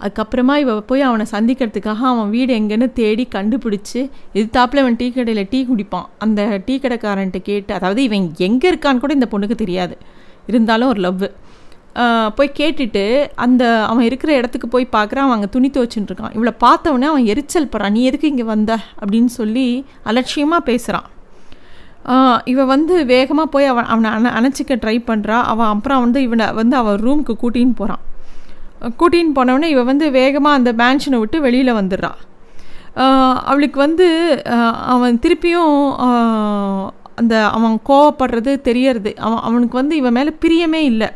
அதுக்கப்புறமா 0.02 0.54
இவ 0.62 0.72
போய் 0.90 1.04
அவனை 1.08 1.26
சந்திக்கிறதுக்காக 1.32 2.02
அவன் 2.10 2.32
வீடு 2.34 2.52
எங்கேன்னு 2.58 2.88
தேடி 3.00 3.24
கண்டுபிடிச்சி 3.34 4.00
எதிர்த்தாப்புல 4.34 4.82
அவன் 4.84 4.98
டீ 5.00 5.06
கடையில் 5.10 5.50
டீ 5.52 5.60
குடிப்பான். 5.70 6.08
அந்த 6.24 6.40
டீ 6.66 6.76
கடைக்காரன்ட்டு 6.82 7.42
கேட்டு 7.50 7.72
அதாவது 7.78 8.02
இவன் 8.08 8.26
எங்கே 8.48 8.68
இருக்கான்னு 8.72 9.02
கூட 9.04 9.14
இந்த 9.18 9.28
பொண்ணுக்கு 9.34 9.56
தெரியாது. 9.62 9.96
இருந்தாலும் 10.50 10.90
ஒரு 10.92 11.00
லவ் 11.00 11.22
போய் 12.36 12.56
கேட்டுட்டு 12.60 13.04
அந்த 13.44 13.64
அவன் 13.90 14.06
இருக்கிற 14.08 14.30
இடத்துக்கு 14.38 14.68
போய் 14.68 14.86
பார்க்குறான். 14.96 15.26
அவன் 15.26 15.36
அங்கே 15.38 15.50
துணி 15.56 15.68
துவச்சுட்டு 15.74 16.10
இருக்கான். 16.10 16.34
இவளை 16.38 16.52
பார்த்தவொடனே 16.64 17.08
அவன் 17.12 17.28
எரிச்சல் 17.32 17.70
படுறான். 17.72 17.94
நீ 17.96 18.02
எதுக்கு 18.10 18.30
இங்கே 18.32 18.46
வந்த? 18.54 18.72
அப்படின்னு 19.02 19.32
சொல்லி 19.40 19.66
அலட்சியமாக 20.10 20.68
பேசுகிறான் 20.70 21.08
இவன் 22.52 22.70
வந்து 22.72 22.94
வேகமாக 23.12 23.48
போய் 23.52 23.70
அவன் 23.72 23.86
அவனை 23.92 24.08
அண 24.16 24.30
அணைச்சிக்க 24.38 24.74
ட்ரை 24.82 24.96
பண்ணுறா 25.10 25.36
அவன் 25.52 25.70
அப்புறம் 25.74 26.02
வந்து 26.04 26.18
இவனை 26.26 26.46
வந்து 26.58 26.74
அவன் 26.80 26.98
ரூமுக்கு 27.04 27.34
கூட்டின்னு 27.42 27.78
போகிறான் 27.78 28.02
கூட்டின்னு 29.00 29.36
போனவொடனே 29.38 29.68
இவன் 29.74 29.88
வந்து 29.90 30.06
வேகமாக 30.18 30.58
அந்த 30.58 30.70
மேன்ஷனை 30.80 31.18
விட்டு 31.22 31.38
வெளியில் 31.46 31.78
வந்துடுறா. 31.78 32.10
அவளுக்கு 33.50 33.78
வந்து 33.86 34.06
அவன் 34.94 35.20
திருப்பியும் 35.24 35.78
அந்த 37.20 37.34
அவன் 37.56 37.76
கோவப்படுறது 37.88 38.52
தெரியறது 38.68 39.10
அவன் 39.26 39.42
அவனுக்கு 39.48 39.76
வந்து 39.80 39.96
இவன் 40.00 40.16
மேலே 40.18 40.32
பிரியமே 40.44 40.82
இல்லை. 40.92 41.08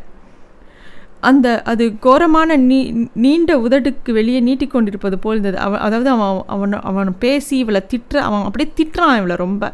அந்த 1.20 1.62
அது 1.62 1.84
கோரமான 2.00 2.56
நீ 2.56 2.92
நீண்ட 3.14 3.58
உதடுக்கு 3.58 4.12
வெளியே 4.12 4.40
நீட்டிக்கொண்டிருப்பது 4.40 5.16
போல் 5.20 5.38
இருந்தது. 5.38 5.58
அவன் 5.58 5.80
அதாவது 5.80 6.10
அவன் 6.10 6.42
அவன் 6.46 6.72
அவன் 6.72 7.18
பேசி 7.18 7.58
இவளை 7.58 7.82
திட்டுற 7.92 8.16
அவன் 8.16 8.44
அப்படியே 8.44 8.70
திட்டுறான் 8.76 9.16
இவளை 9.16 9.36
ரொம்ப. 9.36 9.72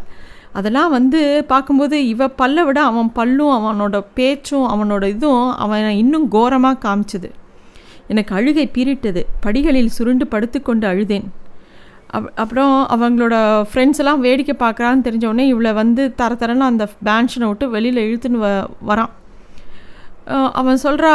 அதெல்லாம் 0.52 0.90
வந்து 0.90 1.44
பார்க்கும்போது 1.46 2.06
இவ 2.06 2.28
பல்லை 2.28 2.64
விட 2.64 2.82
அவன் 2.82 3.10
பல்லும் 3.14 3.54
அவனோட 3.58 4.04
பேச்சும் 4.14 4.68
அவனோட 4.68 5.04
இதுவும் 5.08 5.50
அவனை 5.56 5.98
இன்னும் 5.98 6.28
கோரமாக 6.28 6.82
காமிச்சது. 6.84 7.30
எனக்கு 8.08 8.34
அழுகை 8.34 8.70
பீரிட்டது 8.74 9.22
படிகளில் 9.40 9.88
சுருண்டு 9.88 10.26
படுத்துக்கொண்டு 10.26 10.86
அழுதேன். 10.86 11.26
அப் 12.06 12.32
அப்புறம் 12.34 12.86
அவங்களோட 12.94 13.34
ஃப்ரெண்ட்ஸ் 13.70 13.98
எல்லாம் 13.98 14.20
வேடிக்கை 14.20 14.54
பார்க்குறான்னு 14.58 15.06
தெரிஞ்ச 15.06 15.24
உடனே 15.24 15.46
இவளை 15.46 15.72
வந்து 15.72 16.14
தர 16.14 16.34
தரன்னு 16.34 16.70
அந்த 16.72 16.88
பேன்ஷனை 17.04 17.46
விட்டு 17.46 17.70
வெளியில் 17.70 18.02
இழுத்துன்னு 18.06 18.42
வ 18.44 18.48
வரான். 18.86 19.12
அவன் 20.61 20.83
சொல்கிறா 20.85 21.12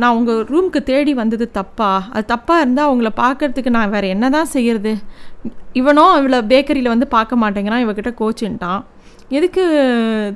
நான் 0.00 0.16
உங்கள் 0.18 0.38
ரூமுக்கு 0.50 0.80
தேடி 0.90 1.12
வந்தது 1.14 1.46
தப்பா? 1.58 1.90
அது 2.12 2.24
தப்பாக 2.34 2.62
இருந்தால் 2.62 2.88
அவங்கள 2.88 3.10
பார்க்கறதுக்கு 3.24 3.70
நான் 3.76 3.92
வேறு 3.94 4.08
என்ன 4.14 4.30
தான் 4.36 4.52
செய்கிறது 4.54 4.92
இவனும் 5.80 6.14
இவளை 6.20 6.38
பேக்கரியில் 6.52 6.92
வந்து 6.92 7.06
பார்க்க 7.16 7.42
மாட்டேங்கிறான் 7.42 7.84
இவகிட்ட 7.84 8.12
கோச்சுன்ட்டான். 8.20 8.80
எதுக்கு 9.38 9.64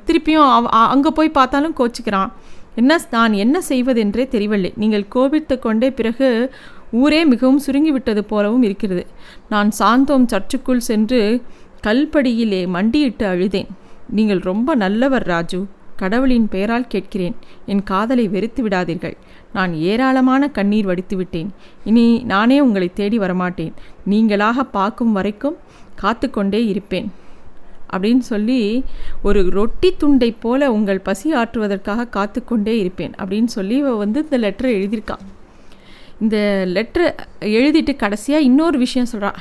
திருப்பியும் 0.07 0.49
அவ 0.57 0.69
அங்கே 0.93 1.11
போய் 1.17 1.37
பார்த்தாலும் 1.37 1.75
கோச்சிக்கிறான். 1.79 2.29
என்ன 2.81 2.99
நான் 3.15 3.33
என்ன 3.43 3.57
செய்வதென்றே 3.61 4.25
தெரியவில்லை. 4.35 4.71
நீங்கள் 4.83 5.05
கோபித்து 5.15 5.55
கொண்டே 5.59 5.89
பிறகு 5.99 6.27
ஊரே 7.01 7.21
மிகவும் 7.31 7.63
சுருங்கி 7.65 7.91
விட்டது 7.91 8.23
போலவும் 8.31 8.65
இருக்கிறது. 8.67 9.03
நான் 9.53 9.71
சாந்தோம் 9.79 10.27
சர்ச்சுக்குள் 10.33 10.87
சென்று 10.89 11.21
கல்படியிலே 11.87 12.61
மண்டியிட்டு 12.75 13.25
அழுதேன். 13.31 13.71
நீங்கள் 14.17 14.41
ரொம்ப 14.51 14.75
நல்லவர் 14.83 15.27
ராஜு. 15.33 15.61
கடவுளின் 15.95 16.49
பெயரால் 16.49 16.87
கேட்கிறேன். 16.87 17.35
என் 17.65 17.83
காதலை 17.83 18.27
வெறுத்து 18.27 18.67
விடாதீர்கள். 18.67 19.17
நான் 19.53 19.73
ஏராளமான 19.73 20.49
கண்ணீர் 20.49 20.85
வடித்து 20.85 21.17
விட்டேன். 21.17 21.53
இனி 21.83 22.23
நானே 22.23 22.59
உங்களை 22.59 22.91
தேடி 22.93 23.19
வரமாட்டேன். 23.19 23.71
நீங்களாக 24.09 24.59
பார்க்கும் 24.71 25.11
வரைக்கும் 25.11 25.57
காத்து 25.95 26.29
கொண்டே 26.29 26.65
இருப்பேன். 26.65 27.11
அப்படின்னு 27.93 28.17
சொல்லி 28.17 28.83
ஒரு 29.23 29.49
ரொட்டி 29.49 29.95
துண்டை 29.97 30.31
போல 30.31 30.71
உங்கள் 30.71 30.99
பசி 30.99 31.33
ஆற்றுவதற்காக 31.33 32.09
காத்து 32.09 32.43
கொண்டே 32.43 32.79
இருப்பேன். 32.79 33.11
அப்படின்னு 33.11 33.45
சொல்லி 33.45 33.77
இவ 33.77 33.95
வந்து 33.95 34.27
இந்த 34.31 34.37
லெட்டரை 34.37 34.71
எழுதியிருக்கான் 34.77 35.23
இந்த 36.19 36.65
லெட்டரை 36.67 37.15
எழுதிட்டு 37.41 37.95
கடைசியாக 37.95 38.43
இன்னொரு 38.43 38.77
விஷயம் 38.77 39.07
சொல்கிறா 39.13 39.33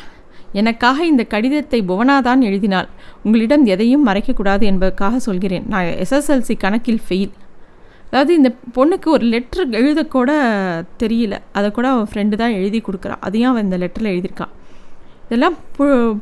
எனக்காக 0.60 1.06
இந்த 1.12 1.22
கடிதத்தை 1.34 1.78
புவனாதான் 1.90 2.42
எழுதினாள். 2.48 2.88
உங்களிடம் 3.24 3.64
எதையும் 3.74 4.04
மறைக்கக்கூடாது 4.08 4.64
என்பதற்காக 4.72 5.18
சொல்கிறேன். 5.28 5.64
நான் 5.72 5.88
எஸ்எஸ்எல்சி 6.04 6.56
கணக்கில் 6.64 7.02
ஃபெயில் 7.06 7.32
அதாவது 8.08 8.32
இந்த 8.38 8.50
பொண்ணுக்கு 8.76 9.08
ஒரு 9.14 9.24
லெட்ரு 9.32 9.62
எழுதக்கூட 9.78 10.30
தெரியல. 11.02 11.34
அதை 11.58 11.68
கூட 11.76 11.86
அவன் 11.94 12.10
ஃப்ரெண்டு 12.10 12.36
தான் 12.42 12.56
எழுதி 12.58 12.80
கொடுக்குறான் 12.88 13.24
அதையும் 13.26 13.50
அவன் 13.52 13.66
இந்த 13.66 13.78
லெட்டரில் 13.82 14.12
எழுதியிருக்கான். 14.12 14.52
இதெல்லாம் 15.26 15.56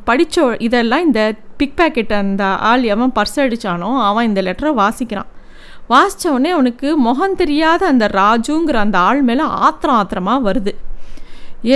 படித்த 0.08 0.44
இதெல்லாம் 0.66 1.04
இந்த 1.08 1.20
பிக் 1.60 1.76
பேக்கெட் 1.80 2.14
அந்த 2.20 2.44
ஆள் 2.70 2.84
எவன் 2.94 3.12
பர்ஸ் 3.18 3.38
அடித்தானோ 3.44 3.90
அவன் 4.10 4.28
இந்த 4.30 4.42
லெட்டரை 4.48 4.72
வாசிக்கிறான். 4.82 5.30
வாசித்த 5.92 6.32
உடனே 6.34 6.50
அவனுக்கு 6.56 6.88
முகம் 7.08 7.36
தெரியாத 7.42 7.82
அந்த 7.92 8.06
ராஜுங்கிற 8.20 8.78
அந்த 8.86 8.98
ஆள் 9.08 9.22
மேலே 9.28 9.46
ஆத்திரம் 9.66 9.98
ஆத்திரமாக 10.00 10.44
வருது. 10.48 10.74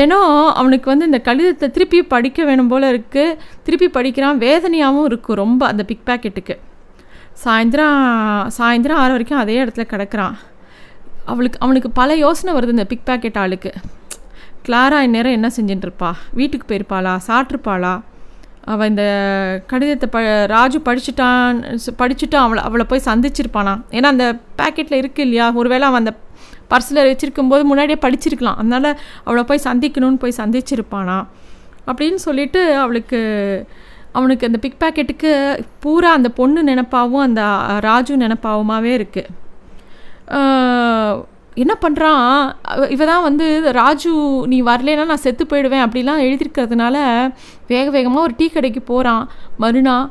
ஏன்னோ 0.00 0.18
அவனுக்கு 0.60 0.86
வந்து 0.90 1.04
இந்த 1.04 1.20
கடிதத்தை 1.28 1.66
திருப்பி 1.70 1.98
படிக்க 2.14 2.44
வேணும் 2.44 2.70
போல் 2.70 2.86
இருக்குது 2.92 3.36
திருப்பி 3.66 3.88
படிக்கிறான் 3.88 4.40
வேதனையாகவும் 4.46 5.08
இருக்கும் 5.10 5.40
ரொம்ப 5.42 5.62
அந்த 5.66 5.84
பிக் 5.90 6.06
பேக்கெட்டுக்கு 6.08 6.56
சாயந்தரம் 7.44 8.00
சாயந்தரம் 8.58 9.00
ஆறு 9.02 9.12
வரைக்கும் 9.14 9.40
அதே 9.42 9.56
இடத்துல 9.64 9.84
கிடக்கிறான். 9.92 10.36
அவளுக்கு 11.32 11.58
அவனுக்கு 11.64 11.90
பல 11.90 12.16
யோசனை 12.24 12.50
வருது 12.56 12.74
இந்த 12.76 12.86
பிக் 12.92 13.06
பேக்கெட் 13.08 13.38
ஆளுக்கு. 13.42 13.70
கிளாரா 14.66 14.98
இந்நேரம் 15.06 15.36
என்ன 15.38 15.48
செஞ்சுட்டு 15.56 15.86
இருப்பா 15.88 16.10
வீட்டுக்கு 16.38 16.66
போயிருப்பாளா? 16.70 17.12
சாப்பிட்ருப்பாளா 17.28 17.94
அவள் 18.72 18.88
இந்த 18.92 19.04
கடிதத்தை 19.66 20.06
ப 20.14 20.20
ராஜு 20.46 20.78
படிச்சுட்டான் 20.86 21.58
படிச்சுட்டு 22.00 22.36
அவளை 22.44 22.62
அவளை 22.62 22.84
போய் 22.88 23.08
சந்திச்சிருப்பானா? 23.08 23.74
ஏன்னா 23.90 24.08
அந்த 24.14 24.26
பேக்கெட்டில் 24.60 25.00
இருக்குது 25.02 25.26
இல்லையா? 25.26 25.52
ஒருவேளை 25.52 25.84
அவன் 25.88 26.02
அந்த 26.04 26.14
பர்ஸில் 26.70 27.06
வச்சுருக்கும் 27.08 27.48
போது 27.48 27.64
முன்னாடியே 27.64 27.98
படிச்சிருக்கலாம். 28.02 28.60
அதனால் 28.62 28.90
அவளை 29.24 29.44
போய் 29.44 29.64
சந்திக்கணும்னு 29.64 30.22
போய் 30.24 30.38
சந்திச்சிருப்பானா? 30.38 31.18
அப்படின்னு 31.90 32.20
சொல்லிட்டு 32.26 32.74
அவளுக்கு 32.76 33.20
அவனுக்கு 34.12 34.46
அந்த 34.46 34.58
பிக் 34.58 34.80
பேக்கெட்டுக்கு 34.82 35.30
பூரா 35.80 36.12
அந்த 36.12 36.28
பொண்ணு 36.28 36.60
நினப்பாவும் 36.64 37.24
அந்த 37.28 37.42
ராஜு 37.80 38.16
நினப்பாவுமாவே 38.16 38.92
இருக்குது 38.98 39.32
என்ன 41.62 41.74
பண்ணுறான் 41.82 42.24
இவ 42.94 43.02
தான் 43.10 43.26
வந்து 43.26 43.46
ராஜு 43.78 44.12
நீ 44.52 44.58
வரலனா 44.68 45.04
நான் 45.10 45.22
செத்து 45.24 45.44
போயிடுவேன் 45.50 45.84
அப்படிலாம் 45.84 46.24
எழுதியிருக்கிறதுனால 46.26 46.96
வேக 47.72 47.86
வேகமாக 47.96 48.24
ஒரு 48.26 48.34
டீ 48.40 48.46
கடைக்கு 48.54 48.82
போகிறான் 48.92 49.22
மறுநாள் 49.62 50.08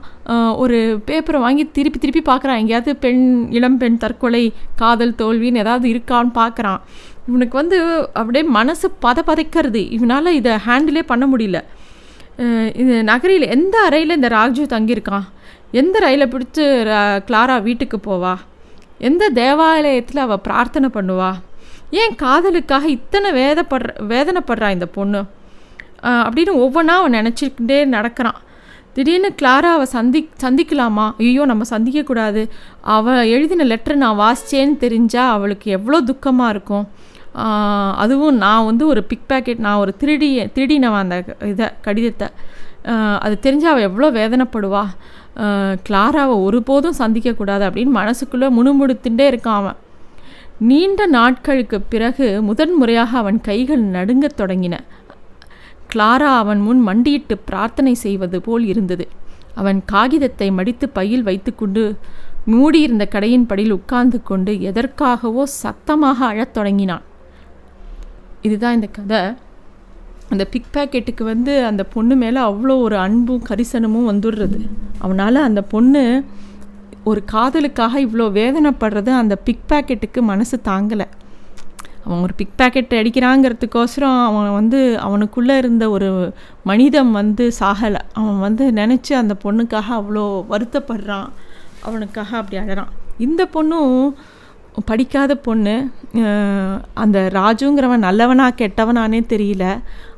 ஒரு 0.64 0.78
பேப்பரை 1.10 1.42
வாங்கி 1.46 1.66
திருப்பி 1.78 2.00
திருப்பி 2.00 2.24
பார்க்குறான் 2.32 2.62
எங்கேயாவது 2.62 2.94
பெண் 3.04 3.25
இளம் 3.58 3.78
பெண் 3.84 4.02
தற்கொலை 4.04 4.44
காதல் 4.82 5.20
தோல்வின்னு 5.22 5.64
ஏதாவது 5.66 5.88
இருக்கான்னு 5.94 6.34
பார்க்குறான் 6.42 6.82
இவனுக்கு 7.30 7.56
வந்து 7.62 7.78
அப்படியே 8.20 8.44
மனசு 8.58 8.88
பத 9.06 9.20
பதைக்கிறது. 9.30 9.82
இவனால் 9.98 10.36
இதை 10.40 10.52
ஹேண்டிலே 10.66 11.04
பண்ண 11.12 11.25
முடியல. 11.32 11.60
இது 12.82 12.96
நகரில் 13.10 13.46
எந்த 13.56 13.75
அறையில் 13.88 14.16
இந்த 14.18 14.30
ராஜு 14.38 14.64
தங்கியிருக்கான்? 14.74 15.25
எந்த 15.82 15.96
ரயிலை 16.06 16.28
பிடிச்சி 16.34 16.66
கிளாரா 17.28 17.56
வீட்டுக்கு 17.68 17.98
போவா? 18.08 18.34
எந்த 19.00 19.24
தேவாலயத்தில் 19.42 20.25
அவள் 20.25 20.44
பிரார்த்தனை 20.48 20.90
பண்ணுவா? 20.98 21.32
ஏன் 22.02 22.16
காதலுக்காக 22.24 22.86
இத்தனை 22.98 23.30
வேதப்படுற 23.42 23.92
வேதனைப்படுறா 24.14 24.70
இந்த 24.75 24.88
பொண்ணு? 24.98 25.22
அப்படின்னு 26.25 26.54
ஒவ்வொன்றா 26.64 26.96
அவன் 27.02 27.18
நினச்சிக்கிட்டே 27.20 27.80
நடக்கிறான். 27.96 28.40
திடீர்னு 28.96 29.30
கிளாரா 29.40 29.70
அவள் 29.78 29.94
சந்தி 29.96 30.20
சந்திக்கலாமா? 30.44 31.06
ஐயோ 31.24 31.46
நம்ம 31.52 31.64
சந்திக்கக்கூடாது 31.72 32.42
அவள் 32.96 33.32
எழுதின 33.36 33.66
லெட்டர் 33.72 34.02
நான் 34.04 34.22
வாசித்தேன்னு 34.24 34.78
தெரிஞ்சால் 34.84 35.34
அவளுக்கு 35.36 35.68
எவ்வளோ 35.78 36.00
துக்கமாக 36.12 36.54
இருக்கும். 36.56 36.86
அதுவும் 38.04 38.38
நான் 38.44 38.68
வந்து 38.70 38.84
ஒரு 38.92 39.02
பிக் 39.10 39.28
பேக்கெட் 39.32 39.66
நான் 39.66 39.82
ஒரு 39.84 39.94
திருடி 40.02 40.30
திருடினவன் 40.56 41.04
அந்த 41.06 41.18
இதை 41.54 41.68
கடிதத்தை. 41.88 42.28
அது 43.25 43.36
தெரிஞ்சு 43.46 43.68
அவள் 43.72 43.88
எவ்வளோ 43.88 44.08
வேதனைப்படுவா? 44.18 44.84
கிளாராவை 45.88 46.36
ஒருபோதும் 46.48 47.00
சந்திக்கக்கூடாது 47.00 47.63
அப்படின்னு 47.68 47.94
மனசுக்குள்ளே 48.00 48.48
முணுமுணுத்துட்டே 48.58 49.25
இருக்கான் 49.32 49.60
அவன். 49.62 49.80
நீண்ட 50.70 51.06
நாட்களுக்கு 51.15 51.77
பிறகு 51.94 52.27
முதன் 52.42 52.75
முறையாக 52.75 53.12
அவன் 53.18 53.39
கைகள் 53.42 53.84
நடுங்கத் 53.96 54.38
தொடங்கின. 54.38 54.75
கிளாரா 55.94 56.30
அவன் 56.44 56.62
முன் 56.68 56.82
மண்டியிட்டு 56.88 57.36
பிரார்த்தனை 57.50 57.94
செய்வது 58.06 58.38
போல் 58.42 58.65
இருந்தது. 58.65 59.08
அவன் 59.62 59.80
காகிதத்தை 59.86 60.48
மடித்து 60.51 60.86
பையில் 60.89 61.27
வைத்துக்கொண்டு 61.30 61.84
மூடியிருந்த 62.54 63.04
கடையின் 63.13 63.46
படியில் 63.46 63.75
உட்கார்ந்து 63.77 64.18
கொண்டு 64.24 64.54
எதற்காகவோ 64.70 65.44
சத்தமாக 65.62 66.20
அழத் 66.25 66.54
தொடங்கினான். 66.54 67.06
இதுதான் 68.48 68.77
இந்த 68.77 68.89
கதை. 68.98 69.22
அந்த 70.29 70.46
பிக் 70.46 70.72
பேக்கெட்டுக்கு 70.74 71.24
வந்து 71.24 71.65
அந்த 71.65 71.84
பொண்ணு 71.84 72.15
மேலே 72.15 72.39
அவ்வளோ 72.41 72.77
ஒரு 72.77 72.98
அன்பும் 72.98 73.44
கரிசனமும் 73.50 74.10
வந்துடுறது. 74.12 74.60
அவனால் 75.00 75.36
அந்த 75.36 75.62
பொண்ணு 75.62 76.24
ஒரு 77.03 77.24
காதலுக்காக 77.32 78.00
இவ்வளோ 78.00 78.25
வேதனைப்படுறது 78.39 79.10
அந்த 79.10 79.36
பிக் 79.36 79.67
பேக்கெட்டுக்கு 79.70 80.22
மனசு 80.22 80.60
தாங்கலை. 80.65 81.05
அவன் 82.05 82.22
ஒரு 82.22 82.34
பிக் 82.34 82.55
பேக்கெட் 82.58 82.96
அடிக்கிறாங்கிறதுக்கோசரம் 83.00 84.24
அவன் 84.25 84.51
வந்து 84.53 85.00
அவனுக்குள்ளே 85.00 85.58
இருந்த 85.58 85.89
ஒரு 85.89 86.34
மனிதம் 86.63 87.12
வந்து 87.12 87.51
சாகலை. 87.60 88.01
அவன் 88.13 88.39
வந்து 88.39 88.72
நினச்சி 88.72 89.13
அந்த 89.13 89.36
பொண்ணுக்காக 89.44 89.89
அவ்வளோ 89.89 90.25
வருத்தப்படுறான். 90.50 91.29
அவனுக்காக 91.82 92.38
அப்படி 92.38 92.58
அழறான். 92.63 92.91
இந்த 93.17 93.48
பொண்ணும் 93.53 94.13
படிக்காத 94.89 95.32
பொண்ணு 95.46 95.75
அந்த 97.03 97.17
ராஜுங்கிறவன் 97.38 98.05
நல்லவனா 98.08 98.48
கெட்டவனானே 98.62 99.20
தெரியல. 99.34 99.65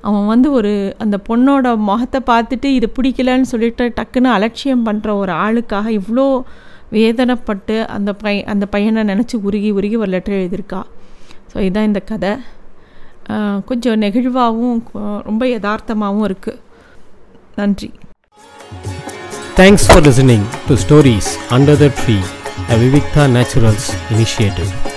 அவன் 0.08 0.26
வந்து 0.32 0.48
ஒரு 0.60 0.72
அந்த 1.04 1.18
பொண்ணோட 1.30 1.68
முகத்தை 1.90 2.20
பார்த்துட்டு 2.32 2.70
இது 2.78 2.88
பிடிக்கலன்னு 2.98 3.52
சொல்லிட்டு 3.54 3.86
டக்குன்னு 3.98 4.30
அலட்சியம் 4.38 4.86
பண்ணுற 4.88 5.10
ஒரு 5.24 5.34
ஆளுக்காக 5.46 5.88
இவ்வளோ 6.00 6.26
வேதனைப்பட்டு 6.98 7.76
அந்த 7.96 8.12
பை 8.24 8.36
அந்த 8.54 8.66
பையனை 8.74 9.04
நினச்சி 9.12 9.38
உருகி 9.48 9.72
உருகி 9.78 9.98
ஒரு 10.04 10.12
லெட்டர் 10.16 10.40
எழுதியிருக்கா. 10.42 10.82
ஸோ 11.52 11.58
இதுதான் 11.66 11.90
இந்த 11.92 12.02
கதை. 12.12 12.34
கொஞ்சம் 13.70 14.02
நெகிழ்வாகவும் 14.06 14.82
ரொம்ப 15.30 15.44
யதார்த்தமாகவும் 15.56 16.28
இருக்குது 16.30 16.62
நன்றி. 17.60 17.90
Thanks 19.60 19.88
for 19.90 20.04
listening 20.10 20.48
to 20.68 20.76
stories 20.86 21.32
under 21.58 21.82
the 21.84 21.90
tree 22.02 22.18
a 22.70 22.78
Naturals 23.28 23.96
initiative. 24.12 24.97